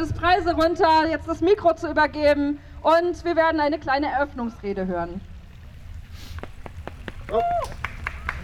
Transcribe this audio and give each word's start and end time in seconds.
das 0.00 0.12
Preise 0.14 0.54
runter, 0.54 1.06
jetzt 1.10 1.28
das 1.28 1.42
Mikro 1.42 1.74
zu 1.74 1.90
übergeben 1.90 2.58
und 2.80 3.22
wir 3.22 3.36
werden 3.36 3.60
eine 3.60 3.78
kleine 3.78 4.10
Eröffnungsrede 4.10 4.86
hören. 4.86 5.20
So. 7.28 7.42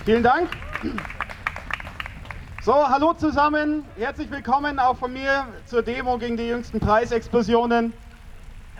Vielen 0.04 0.22
Dank. 0.22 0.50
So, 2.62 2.74
hallo 2.74 3.14
zusammen. 3.14 3.84
Herzlich 3.96 4.30
willkommen 4.30 4.78
auch 4.78 4.98
von 4.98 5.14
mir 5.14 5.46
zur 5.64 5.82
Demo 5.82 6.18
gegen 6.18 6.36
die 6.36 6.46
jüngsten 6.46 6.78
Preisexplosionen. 6.78 7.94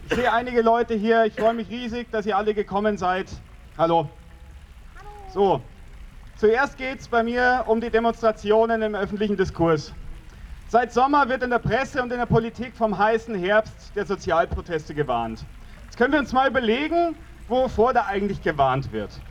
Ich 0.08 0.14
sehe 0.14 0.30
einige 0.30 0.61
Leute 0.61 0.95
hier. 0.95 1.24
Ich 1.24 1.34
freue 1.34 1.54
mich 1.54 1.70
riesig, 1.70 2.11
dass 2.11 2.27
ihr 2.27 2.36
alle 2.36 2.52
gekommen 2.52 2.98
seid. 2.98 3.27
Hallo. 3.79 4.11
So, 5.32 5.62
zuerst 6.36 6.77
geht 6.77 7.00
es 7.00 7.08
bei 7.08 7.22
mir 7.22 7.64
um 7.66 7.80
die 7.80 7.90
Demonstrationen 7.90 8.82
im 8.82 8.95
öffentlichen 8.95 9.38
Diskurs. 9.38 9.95
Seit 10.68 10.92
Sommer 10.92 11.28
wird 11.28 11.44
in 11.44 11.50
der 11.50 11.60
Presse 11.60 12.02
und 12.02 12.10
in 12.10 12.18
der 12.18 12.26
Politik 12.26 12.76
vom 12.76 12.98
heißen 12.98 13.36
Herbst 13.36 13.94
der 13.94 14.04
Sozialproteste 14.04 14.96
gewarnt. 14.96 15.46
Jetzt 15.84 15.96
können 15.96 16.12
wir 16.12 16.18
uns 16.18 16.32
mal 16.32 16.48
überlegen, 16.48 17.14
wovor 17.46 17.93
da 17.93 18.07
eigentlich 18.07 18.43
gewarnt 18.43 18.90
wird. 18.90 19.22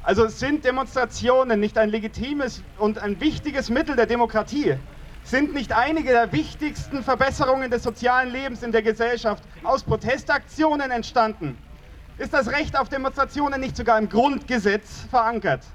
Also 0.00 0.28
sind 0.28 0.64
Demonstrationen 0.64 1.60
nicht 1.60 1.76
ein 1.76 1.90
legitimes 1.90 2.64
und 2.78 2.98
ein 2.98 3.20
wichtiges 3.20 3.68
Mittel 3.68 3.94
der 3.94 4.06
Demokratie? 4.06 4.78
Sind 5.22 5.52
nicht 5.52 5.74
einige 5.74 6.12
der 6.12 6.32
wichtigsten 6.32 7.02
Verbesserungen 7.02 7.70
des 7.70 7.82
sozialen 7.82 8.30
Lebens 8.30 8.62
in 8.62 8.72
der 8.72 8.80
Gesellschaft 8.80 9.44
aus 9.62 9.82
Protestaktionen 9.82 10.90
entstanden? 10.90 11.58
Ist 12.16 12.32
das 12.32 12.50
Recht 12.50 12.78
auf 12.78 12.88
Demonstrationen 12.88 13.60
nicht 13.60 13.76
sogar 13.76 13.98
im 13.98 14.08
Grundgesetz 14.08 15.02
verankert? 15.10 15.66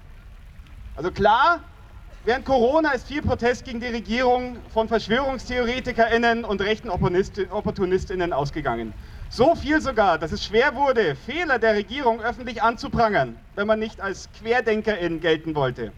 Also 0.96 1.12
klar, 1.12 1.60
während 2.26 2.44
Corona 2.44 2.92
ist 2.92 3.08
viel 3.08 3.22
Protest 3.22 3.66
gegen 3.66 3.80
die 3.80 3.88
Regierung 3.88 4.58
von 4.70 4.88
VerschwörungstheoretikerInnen 4.88 6.44
und 6.44 6.60
rechten 6.62 6.90
OpportunistInnen 6.90 8.34
ausgegangen. 8.34 8.94
So 9.30 9.56
viel 9.56 9.80
sogar, 9.80 10.18
dass 10.18 10.32
es 10.32 10.44
schwer 10.44 10.76
wurde, 10.76 11.16
Fehler 11.16 11.60
der 11.60 11.76
Regierung 11.76 12.22
öffentlich 12.22 12.64
anzuprangern, 12.64 13.38
wenn 13.56 13.68
man 13.68 13.80
nicht 13.80 14.02
als 14.02 14.30
QuerdenkerIn 14.40 15.20
gelten 15.20 15.56
wollte. 15.56 15.92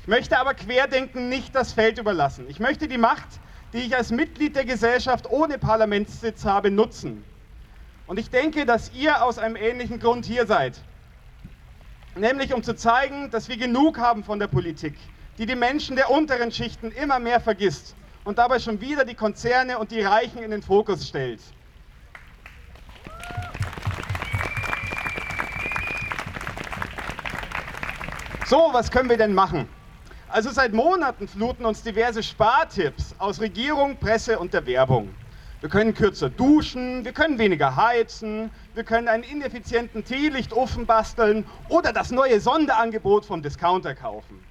Ich 0.00 0.08
möchte 0.08 0.38
aber 0.38 0.54
Querdenken 0.54 1.28
nicht 1.28 1.54
das 1.54 1.72
Feld 1.72 1.98
überlassen. 1.98 2.46
Ich 2.48 2.60
möchte 2.60 2.88
die 2.88 2.98
Macht, 2.98 3.28
die 3.72 3.78
ich 3.78 3.96
als 3.96 4.10
Mitglied 4.10 4.56
der 4.56 4.64
Gesellschaft 4.64 5.30
ohne 5.30 5.58
Parlamentssitz 5.58 6.44
habe, 6.44 6.70
nutzen. 6.70 7.24
Und 8.06 8.18
ich 8.18 8.28
denke, 8.28 8.66
dass 8.66 8.92
ihr 8.92 9.24
aus 9.24 9.38
einem 9.38 9.56
ähnlichen 9.56 10.00
Grund 10.00 10.26
hier 10.26 10.46
seid. 10.46 10.80
Nämlich 12.16 12.52
um 12.54 12.62
zu 12.62 12.76
zeigen, 12.76 13.30
dass 13.30 13.48
wir 13.48 13.56
genug 13.56 13.98
haben 13.98 14.22
von 14.22 14.38
der 14.38 14.46
Politik, 14.46 14.94
die 15.38 15.46
die 15.46 15.56
Menschen 15.56 15.96
der 15.96 16.10
unteren 16.10 16.52
Schichten 16.52 16.92
immer 16.92 17.18
mehr 17.18 17.40
vergisst 17.40 17.94
und 18.24 18.38
dabei 18.38 18.58
schon 18.58 18.80
wieder 18.80 19.04
die 19.04 19.14
Konzerne 19.14 19.78
und 19.78 19.90
die 19.90 20.00
Reichen 20.00 20.38
in 20.38 20.50
den 20.50 20.62
Fokus 20.62 21.06
stellt. 21.08 21.40
So, 28.46 28.68
was 28.72 28.90
können 28.90 29.08
wir 29.08 29.16
denn 29.16 29.34
machen? 29.34 29.68
Also 30.28 30.50
seit 30.50 30.72
Monaten 30.72 31.28
fluten 31.28 31.64
uns 31.64 31.82
diverse 31.82 32.22
Spartipps 32.22 33.14
aus 33.18 33.40
Regierung, 33.40 33.96
Presse 33.96 34.38
und 34.38 34.52
der 34.52 34.66
Werbung. 34.66 35.14
Wir 35.60 35.70
können 35.70 35.94
kürzer 35.94 36.28
duschen, 36.28 37.04
wir 37.04 37.12
können 37.12 37.38
weniger 37.38 37.74
heizen, 37.74 38.50
wir 38.74 38.84
können 38.84 39.08
einen 39.08 39.22
ineffizienten 39.22 40.04
Teelichtofen 40.04 40.84
basteln 40.84 41.46
oder 41.70 41.92
das 41.92 42.10
neue 42.10 42.38
Sonderangebot 42.38 43.24
vom 43.24 43.42
Discounter 43.42 43.94
kaufen. 43.94 44.44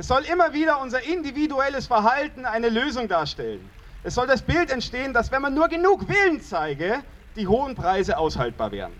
Es 0.00 0.08
soll 0.08 0.22
immer 0.32 0.54
wieder 0.54 0.80
unser 0.80 1.02
individuelles 1.02 1.86
Verhalten 1.86 2.46
eine 2.46 2.70
Lösung 2.70 3.06
darstellen. 3.06 3.68
Es 4.02 4.14
soll 4.14 4.26
das 4.26 4.40
Bild 4.40 4.70
entstehen, 4.70 5.12
dass 5.12 5.30
wenn 5.30 5.42
man 5.42 5.52
nur 5.52 5.68
genug 5.68 6.08
Willen 6.08 6.40
zeige, 6.40 7.02
die 7.36 7.46
hohen 7.46 7.74
Preise 7.74 8.16
aushaltbar 8.16 8.72
wären. 8.72 8.94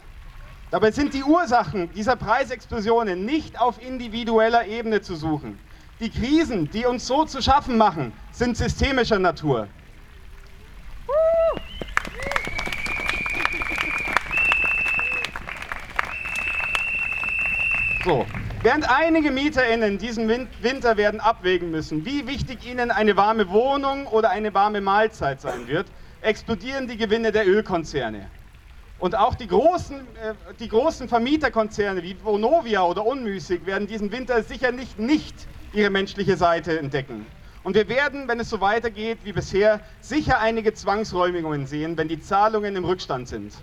Dabei 0.71 0.91
sind 0.91 1.15
die 1.15 1.25
Ursachen 1.25 1.91
dieser 1.95 2.17
Preisexplosionen 2.17 3.25
nicht 3.25 3.59
auf 3.59 3.83
individueller 3.83 4.67
Ebene 4.67 5.01
zu 5.01 5.17
suchen. 5.17 5.59
Die 6.01 6.11
Krisen, 6.11 6.71
die 6.71 6.85
uns 6.85 7.07
so 7.07 7.25
zu 7.25 7.41
schaffen 7.41 7.79
machen, 7.79 8.13
sind 8.31 8.59
systemischer 8.59 9.19
Natur. 9.19 9.69
So, 18.05 18.27
während 18.63 18.91
einige 18.91 19.31
MieterInnen 19.31 19.99
diesen 19.99 20.29
Winter 20.29 20.97
werden 20.97 21.21
abwägen 21.21 21.71
müssen, 21.71 22.05
wie 22.05 22.27
wichtig 22.27 22.67
ihnen 22.67 22.91
eine 22.91 23.17
warme 23.17 23.51
Wohnung 23.51 24.07
oder 24.07 24.31
eine 24.31 24.53
warme 24.55 24.81
Mahlzeit 24.81 25.41
sein 25.41 25.67
wird, 25.67 25.87
explodieren 26.21 26.87
die 26.87 26.97
Gewinne 26.97 27.33
der 27.33 27.47
Ölkonzerne. 27.49 28.31
Und 28.99 29.17
auch 29.17 29.35
die 29.35 29.47
großen, 29.47 29.97
äh, 30.17 30.35
die 30.59 30.69
großen 30.69 31.09
Vermieterkonzerne 31.09 32.03
wie 32.03 32.23
Vonovia 32.23 32.85
oder 32.85 33.07
Unmüßig 33.07 33.65
werden 33.65 33.87
diesen 33.87 34.13
Winter 34.13 34.43
sicher 34.43 34.73
nicht, 34.73 34.99
nicht 34.99 35.49
ihre 35.73 35.89
menschliche 35.89 36.37
Seite 36.37 36.79
entdecken. 36.79 37.25
Und 37.63 37.75
wir 37.75 37.89
werden, 37.89 38.29
wenn 38.29 38.41
es 38.41 38.51
so 38.51 38.61
weitergeht 38.61 39.21
wie 39.25 39.33
bisher, 39.33 39.81
sicher 40.01 40.41
einige 40.41 40.75
Zwangsräumungen 40.75 41.67
sehen, 41.67 41.97
wenn 41.97 42.09
die 42.09 42.21
Zahlungen 42.21 42.77
im 42.77 42.85
Rückstand 42.85 43.29
sind. 43.29 43.55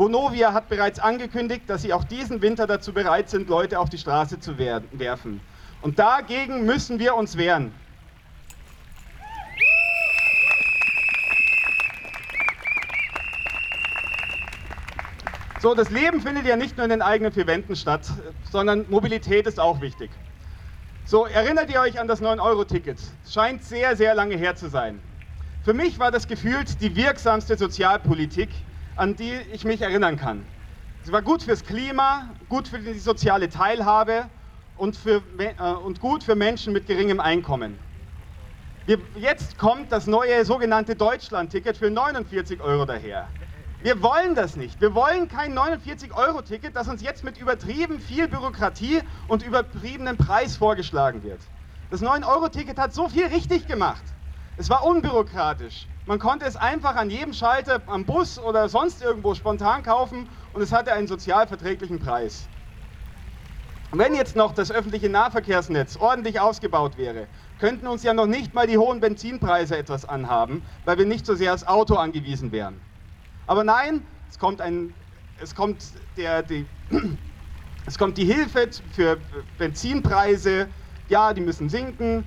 Vonovia 0.00 0.54
hat 0.54 0.70
bereits 0.70 0.98
angekündigt, 0.98 1.64
dass 1.66 1.82
sie 1.82 1.92
auch 1.92 2.04
diesen 2.04 2.40
Winter 2.40 2.66
dazu 2.66 2.94
bereit 2.94 3.28
sind, 3.28 3.50
Leute 3.50 3.78
auf 3.78 3.90
die 3.90 3.98
Straße 3.98 4.40
zu 4.40 4.56
werfen. 4.56 5.42
Und 5.82 5.98
dagegen 5.98 6.64
müssen 6.64 6.98
wir 6.98 7.14
uns 7.16 7.36
wehren. 7.36 7.74
So, 15.60 15.74
das 15.74 15.90
Leben 15.90 16.22
findet 16.22 16.46
ja 16.46 16.56
nicht 16.56 16.78
nur 16.78 16.84
in 16.84 16.90
den 16.90 17.02
eigenen 17.02 17.30
vier 17.30 17.46
Wänden 17.46 17.76
statt, 17.76 18.08
sondern 18.50 18.86
Mobilität 18.88 19.46
ist 19.46 19.60
auch 19.60 19.82
wichtig. 19.82 20.10
So, 21.04 21.26
erinnert 21.26 21.70
ihr 21.70 21.78
euch 21.78 22.00
an 22.00 22.08
das 22.08 22.22
9-Euro-Ticket? 22.22 22.96
Scheint 23.28 23.64
sehr, 23.64 23.94
sehr 23.96 24.14
lange 24.14 24.36
her 24.36 24.56
zu 24.56 24.70
sein. 24.70 24.98
Für 25.62 25.74
mich 25.74 25.98
war 25.98 26.10
das 26.10 26.26
gefühlt 26.26 26.80
die 26.80 26.96
wirksamste 26.96 27.58
Sozialpolitik, 27.58 28.48
an 28.96 29.16
die 29.16 29.34
ich 29.52 29.64
mich 29.64 29.80
erinnern 29.82 30.16
kann. 30.16 30.44
Sie 31.02 31.12
war 31.12 31.22
gut 31.22 31.42
fürs 31.42 31.64
Klima, 31.64 32.28
gut 32.48 32.68
für 32.68 32.78
die 32.78 32.98
soziale 32.98 33.48
Teilhabe 33.48 34.26
und, 34.76 34.96
für, 34.96 35.22
äh, 35.38 35.72
und 35.84 36.00
gut 36.00 36.24
für 36.24 36.34
Menschen 36.34 36.72
mit 36.72 36.86
geringem 36.86 37.20
Einkommen. 37.20 37.78
Wir, 38.86 38.98
jetzt 39.16 39.56
kommt 39.58 39.92
das 39.92 40.06
neue 40.06 40.44
sogenannte 40.44 40.96
Deutschland-Ticket 40.96 41.76
für 41.76 41.90
49 41.90 42.60
Euro 42.60 42.84
daher. 42.84 43.28
Wir 43.82 44.02
wollen 44.02 44.34
das 44.34 44.56
nicht. 44.56 44.80
Wir 44.80 44.94
wollen 44.94 45.28
kein 45.28 45.56
49-Euro-Ticket, 45.56 46.76
das 46.76 46.88
uns 46.88 47.02
jetzt 47.02 47.24
mit 47.24 47.38
übertrieben 47.38 47.98
viel 47.98 48.28
Bürokratie 48.28 49.00
und 49.26 49.42
übertriebenem 49.42 50.18
Preis 50.18 50.56
vorgeschlagen 50.56 51.22
wird. 51.22 51.40
Das 51.90 52.02
9-Euro-Ticket 52.02 52.78
hat 52.78 52.92
so 52.92 53.08
viel 53.08 53.26
richtig 53.26 53.66
gemacht. 53.66 54.02
Es 54.60 54.68
war 54.68 54.84
unbürokratisch. 54.84 55.88
Man 56.04 56.18
konnte 56.18 56.44
es 56.44 56.54
einfach 56.54 56.94
an 56.94 57.08
jedem 57.08 57.32
Schalter 57.32 57.80
am 57.86 58.04
Bus 58.04 58.38
oder 58.38 58.68
sonst 58.68 59.00
irgendwo 59.00 59.34
spontan 59.34 59.82
kaufen 59.82 60.28
und 60.52 60.60
es 60.60 60.70
hatte 60.70 60.92
einen 60.92 61.06
sozial 61.06 61.46
verträglichen 61.46 61.98
Preis. 61.98 62.50
wenn 63.90 64.14
jetzt 64.14 64.36
noch 64.36 64.52
das 64.52 64.70
öffentliche 64.70 65.08
Nahverkehrsnetz 65.08 65.96
ordentlich 65.96 66.40
ausgebaut 66.40 66.98
wäre, 66.98 67.28
könnten 67.56 67.86
uns 67.86 68.02
ja 68.02 68.12
noch 68.12 68.26
nicht 68.26 68.52
mal 68.52 68.66
die 68.66 68.76
hohen 68.76 69.00
Benzinpreise 69.00 69.78
etwas 69.78 70.04
anhaben, 70.04 70.62
weil 70.84 70.98
wir 70.98 71.06
nicht 71.06 71.24
so 71.24 71.34
sehr 71.34 71.54
aufs 71.54 71.64
Auto 71.64 71.94
angewiesen 71.94 72.52
wären. 72.52 72.82
Aber 73.46 73.64
nein, 73.64 74.04
es 74.28 74.38
kommt, 74.38 74.60
ein, 74.60 74.94
es 75.36 75.54
kommt, 75.54 75.94
der, 76.18 76.42
die, 76.42 76.68
es 77.86 77.96
kommt 77.96 78.18
die 78.18 78.26
Hilfe 78.26 78.68
für 78.90 79.16
Benzinpreise, 79.56 80.68
ja, 81.08 81.32
die 81.32 81.40
müssen 81.40 81.70
sinken, 81.70 82.26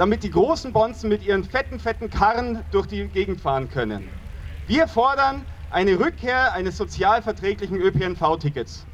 damit 0.00 0.22
die 0.22 0.30
großen 0.30 0.72
Bonzen 0.72 1.10
mit 1.10 1.26
ihren 1.26 1.44
fetten, 1.44 1.78
fetten 1.78 2.08
Karren 2.08 2.64
durch 2.70 2.86
die 2.86 3.06
Gegend 3.08 3.38
fahren 3.38 3.68
können. 3.68 4.08
Wir 4.66 4.88
fordern 4.88 5.44
eine 5.70 6.00
Rückkehr 6.00 6.54
eines 6.54 6.78
sozialverträglichen 6.78 7.76
ÖPNV-Tickets. 7.76 8.86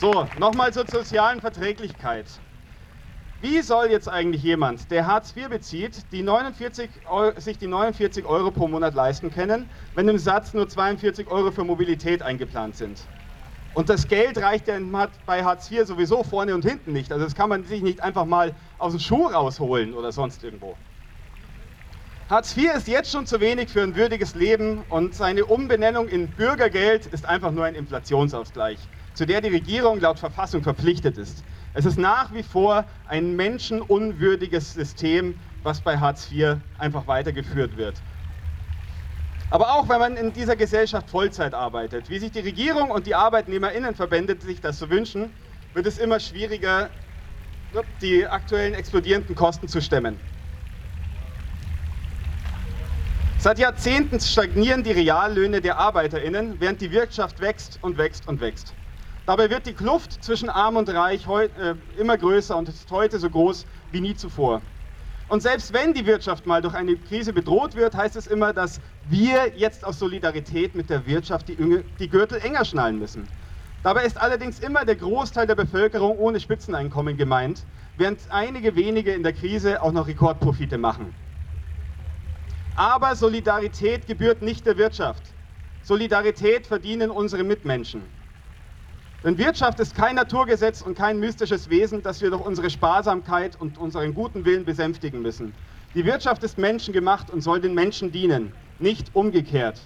So, 0.00 0.26
nochmal 0.38 0.72
zur 0.72 0.86
sozialen 0.86 1.42
Verträglichkeit. 1.42 2.24
Wie 3.42 3.60
soll 3.60 3.90
jetzt 3.90 4.08
eigentlich 4.08 4.42
jemand, 4.42 4.90
der 4.90 5.06
Hartz 5.06 5.36
IV 5.36 5.50
bezieht, 5.50 6.10
die 6.12 6.22
49 6.22 6.88
Euro, 7.10 7.38
sich 7.38 7.58
die 7.58 7.66
49 7.66 8.24
Euro 8.24 8.50
pro 8.50 8.66
Monat 8.66 8.94
leisten 8.94 9.30
können, 9.30 9.68
wenn 9.94 10.08
im 10.08 10.16
Satz 10.16 10.54
nur 10.54 10.70
42 10.70 11.28
Euro 11.28 11.50
für 11.50 11.64
Mobilität 11.64 12.22
eingeplant 12.22 12.76
sind? 12.76 13.06
Und 13.74 13.88
das 13.88 14.06
Geld 14.06 14.38
reicht 14.38 14.68
ja 14.68 14.78
bei 15.24 15.44
Hartz 15.44 15.70
IV 15.70 15.86
sowieso 15.86 16.22
vorne 16.22 16.54
und 16.54 16.64
hinten 16.64 16.92
nicht. 16.92 17.10
Also 17.10 17.24
das 17.24 17.34
kann 17.34 17.48
man 17.48 17.64
sich 17.64 17.82
nicht 17.82 18.02
einfach 18.02 18.26
mal 18.26 18.54
aus 18.78 18.92
dem 18.92 19.00
Schuh 19.00 19.26
rausholen 19.26 19.94
oder 19.94 20.12
sonst 20.12 20.44
irgendwo. 20.44 20.76
Hartz 22.28 22.56
IV 22.56 22.74
ist 22.76 22.88
jetzt 22.88 23.10
schon 23.10 23.26
zu 23.26 23.40
wenig 23.40 23.68
für 23.68 23.82
ein 23.82 23.94
würdiges 23.94 24.34
Leben 24.34 24.84
und 24.84 25.14
seine 25.14 25.44
Umbenennung 25.44 26.08
in 26.08 26.30
Bürgergeld 26.30 27.06
ist 27.06 27.26
einfach 27.26 27.50
nur 27.50 27.64
ein 27.64 27.74
Inflationsausgleich, 27.74 28.88
zu 29.12 29.26
der 29.26 29.40
die 29.40 29.48
Regierung 29.48 30.00
laut 30.00 30.18
Verfassung 30.18 30.62
verpflichtet 30.62 31.18
ist. 31.18 31.44
Es 31.74 31.84
ist 31.84 31.98
nach 31.98 32.32
wie 32.32 32.42
vor 32.42 32.86
ein 33.06 33.36
menschenunwürdiges 33.36 34.72
System, 34.72 35.40
was 35.62 35.82
bei 35.82 35.98
Hartz 35.98 36.30
IV 36.30 36.58
einfach 36.78 37.06
weitergeführt 37.06 37.76
wird. 37.76 38.02
Aber 39.52 39.74
auch 39.74 39.86
wenn 39.90 39.98
man 39.98 40.16
in 40.16 40.32
dieser 40.32 40.56
Gesellschaft 40.56 41.10
Vollzeit 41.10 41.52
arbeitet, 41.52 42.08
wie 42.08 42.18
sich 42.18 42.30
die 42.30 42.40
Regierung 42.40 42.90
und 42.90 43.06
die 43.06 43.14
Arbeitnehmerinnenverbände 43.14 44.40
sich 44.40 44.62
das 44.62 44.78
so 44.78 44.88
wünschen, 44.88 45.30
wird 45.74 45.86
es 45.86 45.98
immer 45.98 46.20
schwieriger, 46.20 46.88
die 48.00 48.26
aktuellen 48.26 48.72
explodierenden 48.72 49.34
Kosten 49.34 49.68
zu 49.68 49.82
stemmen. 49.82 50.18
Seit 53.38 53.58
Jahrzehnten 53.58 54.20
stagnieren 54.20 54.84
die 54.84 54.92
Reallöhne 54.92 55.60
der 55.60 55.76
Arbeiterinnen, 55.76 56.58
während 56.58 56.80
die 56.80 56.90
Wirtschaft 56.90 57.42
wächst 57.42 57.78
und 57.82 57.98
wächst 57.98 58.26
und 58.28 58.40
wächst. 58.40 58.72
Dabei 59.26 59.50
wird 59.50 59.66
die 59.66 59.74
Kluft 59.74 60.24
zwischen 60.24 60.48
Arm 60.48 60.76
und 60.76 60.88
Reich 60.88 61.26
äh, 61.28 61.74
immer 61.98 62.16
größer 62.16 62.56
und 62.56 62.70
ist 62.70 62.90
heute 62.90 63.18
so 63.18 63.28
groß 63.28 63.66
wie 63.90 64.00
nie 64.00 64.14
zuvor. 64.14 64.62
Und 65.28 65.40
selbst 65.40 65.72
wenn 65.72 65.94
die 65.94 66.06
Wirtschaft 66.06 66.46
mal 66.46 66.60
durch 66.60 66.74
eine 66.74 66.96
Krise 66.96 67.32
bedroht 67.32 67.74
wird, 67.74 67.94
heißt 67.94 68.16
es 68.16 68.26
immer, 68.26 68.52
dass 68.52 68.80
wir 69.04 69.56
jetzt 69.56 69.84
aus 69.84 69.98
Solidarität 69.98 70.74
mit 70.74 70.90
der 70.90 71.06
Wirtschaft 71.06 71.48
die, 71.48 72.08
Gürtel 72.08 72.38
enger 72.38 72.64
schnallen 72.64 72.98
müssen. 72.98 73.28
Dabei 73.82 74.04
ist 74.04 74.20
allerdings 74.20 74.60
immer 74.60 74.84
der 74.84 74.96
Großteil 74.96 75.46
der 75.46 75.56
Bevölkerung 75.56 76.16
ohne 76.16 76.38
Spitzeneinkommen 76.38 77.16
gemeint, 77.16 77.66
während 77.96 78.30
einige 78.30 78.76
wenige 78.76 79.12
in 79.12 79.22
der 79.22 79.32
Krise 79.32 79.82
auch 79.82 79.92
noch 79.92 80.06
Rekordprofite 80.06 80.78
machen. 80.78 81.14
Aber 82.74 83.16
Solidarität 83.16 84.06
gebührt 84.06 84.42
nicht 84.42 84.66
der 84.66 84.76
Wirtschaft. 84.78 85.34
Solidarität 85.82 86.66
verdienen 86.66 87.10
unsere 87.10 87.42
Mitmenschen. 87.42 88.02
Denn 89.24 89.38
Wirtschaft 89.38 89.78
ist 89.78 89.94
kein 89.94 90.16
Naturgesetz 90.16 90.82
und 90.82 90.98
kein 90.98 91.20
mystisches 91.20 91.70
Wesen, 91.70 92.02
das 92.02 92.20
wir 92.22 92.30
durch 92.30 92.44
unsere 92.44 92.70
Sparsamkeit 92.70 93.60
und 93.60 93.78
unseren 93.78 94.14
guten 94.14 94.44
Willen 94.44 94.64
besänftigen 94.64 95.22
müssen. 95.22 95.54
Die 95.94 96.04
Wirtschaft 96.04 96.42
ist 96.42 96.58
menschengemacht 96.58 97.30
und 97.30 97.40
soll 97.40 97.60
den 97.60 97.72
Menschen 97.72 98.10
dienen, 98.10 98.52
nicht 98.80 99.14
umgekehrt. 99.14 99.80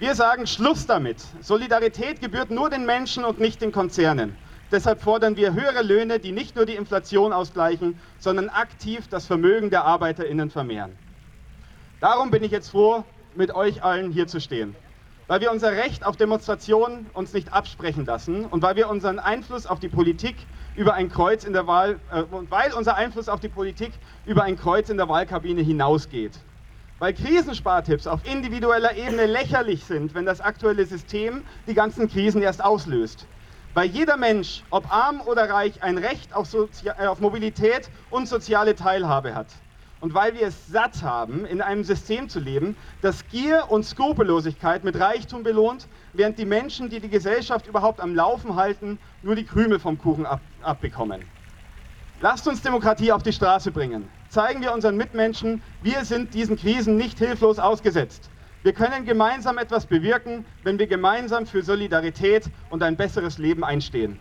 Wir 0.00 0.14
sagen 0.16 0.46
Schluss 0.48 0.86
damit. 0.86 1.22
Solidarität 1.40 2.20
gebührt 2.20 2.50
nur 2.50 2.68
den 2.68 2.84
Menschen 2.84 3.22
und 3.22 3.38
nicht 3.38 3.60
den 3.60 3.70
Konzernen. 3.70 4.34
Deshalb 4.70 5.02
fordern 5.02 5.36
wir 5.36 5.52
höhere 5.52 5.82
Löhne, 5.82 6.20
die 6.20 6.30
nicht 6.30 6.54
nur 6.54 6.64
die 6.64 6.76
Inflation 6.76 7.32
ausgleichen, 7.32 7.98
sondern 8.18 8.48
aktiv 8.48 9.08
das 9.08 9.26
Vermögen 9.26 9.70
der 9.70 9.84
Arbeiterinnen 9.84 10.50
vermehren. 10.50 10.96
Darum 12.00 12.30
bin 12.30 12.44
ich 12.44 12.52
jetzt 12.52 12.70
froh, 12.70 13.04
mit 13.34 13.54
euch 13.54 13.82
allen 13.82 14.12
hier 14.12 14.26
zu 14.26 14.40
stehen. 14.40 14.76
Weil 15.26 15.40
wir 15.40 15.52
unser 15.52 15.72
Recht 15.72 16.04
auf 16.04 16.16
Demonstration 16.16 17.06
uns 17.12 17.32
nicht 17.32 17.52
absprechen 17.52 18.04
lassen 18.04 18.46
und 18.46 18.62
weil 18.62 18.76
wir 18.76 18.88
unseren 18.88 19.18
Einfluss 19.18 19.66
auf 19.66 19.78
die 19.78 19.88
Politik 19.88 20.34
über 20.76 20.94
ein 20.94 21.08
Kreuz 21.08 21.44
in 21.44 21.52
der 21.52 21.66
Wahl, 21.66 22.00
äh, 22.10 22.24
weil 22.48 22.72
unser 22.72 22.96
Einfluss 22.96 23.28
auf 23.28 23.38
die 23.38 23.48
Politik 23.48 23.92
über 24.24 24.42
ein 24.44 24.56
Kreuz 24.56 24.88
in 24.88 24.96
der 24.96 25.08
Wahlkabine 25.08 25.62
hinausgeht. 25.62 26.32
Weil 26.98 27.14
Krisenspartipps 27.14 28.06
auf 28.06 28.20
individueller 28.24 28.96
Ebene 28.96 29.26
lächerlich 29.26 29.84
sind, 29.84 30.14
wenn 30.14 30.26
das 30.26 30.40
aktuelle 30.40 30.84
System 30.84 31.42
die 31.66 31.74
ganzen 31.74 32.08
Krisen 32.08 32.42
erst 32.42 32.64
auslöst. 32.64 33.26
Weil 33.72 33.88
jeder 33.88 34.16
Mensch, 34.16 34.64
ob 34.70 34.92
arm 34.92 35.20
oder 35.20 35.48
reich, 35.48 35.82
ein 35.82 35.96
Recht 35.96 36.34
auf, 36.34 36.46
Sozi 36.46 36.88
äh, 36.88 37.06
auf 37.06 37.20
Mobilität 37.20 37.90
und 38.10 38.28
soziale 38.28 38.74
Teilhabe 38.74 39.34
hat. 39.34 39.48
Und 40.00 40.14
weil 40.14 40.34
wir 40.34 40.46
es 40.46 40.66
satt 40.66 41.02
haben, 41.02 41.44
in 41.44 41.60
einem 41.60 41.84
System 41.84 42.28
zu 42.28 42.40
leben, 42.40 42.74
das 43.02 43.28
Gier 43.28 43.66
und 43.68 43.84
Skrupellosigkeit 43.84 44.82
mit 44.82 44.98
Reichtum 44.98 45.42
belohnt, 45.42 45.88
während 46.14 46.38
die 46.38 46.46
Menschen, 46.46 46.88
die 46.88 47.00
die 47.00 47.10
Gesellschaft 47.10 47.66
überhaupt 47.66 48.00
am 48.00 48.14
Laufen 48.14 48.56
halten, 48.56 48.98
nur 49.22 49.36
die 49.36 49.44
Krümel 49.44 49.78
vom 49.78 49.98
Kuchen 49.98 50.26
ab 50.26 50.40
abbekommen. 50.62 51.22
Lasst 52.22 52.46
uns 52.48 52.60
Demokratie 52.60 53.12
auf 53.12 53.22
die 53.22 53.32
Straße 53.32 53.70
bringen. 53.70 54.10
Zeigen 54.28 54.60
wir 54.60 54.72
unseren 54.72 54.96
Mitmenschen, 54.96 55.62
wir 55.80 56.04
sind 56.04 56.34
diesen 56.34 56.56
Krisen 56.56 56.96
nicht 56.96 57.18
hilflos 57.18 57.58
ausgesetzt. 57.58 58.29
Wir 58.62 58.74
können 58.74 59.06
gemeinsam 59.06 59.56
etwas 59.56 59.86
bewirken, 59.86 60.44
wenn 60.62 60.78
wir 60.78 60.86
gemeinsam 60.86 61.46
für 61.46 61.62
Solidarität 61.62 62.50
und 62.68 62.82
ein 62.82 62.96
besseres 62.96 63.38
Leben 63.38 63.64
einstehen. 63.64 64.20